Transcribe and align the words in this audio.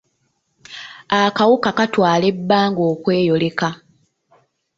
Akawuka 1.21 1.69
katwala 1.77 2.23
ebbanga 2.31 2.81
okweyoleka. 2.93 3.69